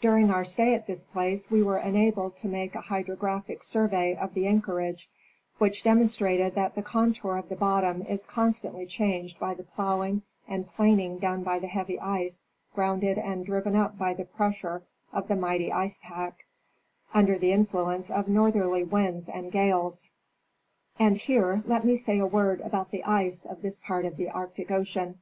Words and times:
During 0.00 0.30
our 0.30 0.44
stay 0.46 0.72
at 0.74 0.86
this 0.86 1.04
place 1.04 1.50
we 1.50 1.62
were 1.62 1.76
enabled 1.76 2.38
to 2.38 2.48
make 2.48 2.74
a 2.74 2.80
hydrographic 2.80 3.62
survey 3.62 4.14
of 4.16 4.32
the 4.32 4.46
anchorage, 4.46 5.10
which 5.58 5.82
demonstrated 5.82 6.54
that 6.54 6.74
the 6.74 6.80
contour 6.82 7.36
of 7.36 7.50
the 7.50 7.54
bottom 7.54 8.00
is 8.00 8.24
constantly 8.24 8.86
changed 8.86 9.38
by 9.38 9.52
the 9.52 9.64
ploughing 9.64 10.22
and 10.48 10.66
planing 10.68 11.18
done 11.18 11.42
by 11.42 11.58
the 11.58 11.66
heavy 11.66 12.00
ice 12.00 12.42
grounded 12.74 13.18
and 13.18 13.44
driven 13.44 13.76
up 13.76 13.98
by 13.98 14.14
the 14.14 14.24
pressure 14.24 14.84
of 15.12 15.28
the 15.28 15.36
mighty 15.36 15.70
ice 15.70 16.00
pack, 16.02 16.46
under 17.12 17.38
the 17.38 17.52
influence 17.52 18.10
of 18.10 18.26
northerly 18.26 18.84
winds 18.84 19.28
and 19.28 19.52
gales. 19.52 20.12
And 20.98 21.18
here 21.18 21.62
let 21.66 21.84
me 21.84 21.94
say 21.94 22.18
a 22.18 22.24
word 22.26 22.62
about 22.62 22.90
the 22.90 23.04
ice 23.04 23.44
of 23.44 23.60
this 23.60 23.78
part 23.78 24.06
of 24.06 24.16
the 24.16 24.30
Arctic 24.30 24.70
ocean. 24.70 25.18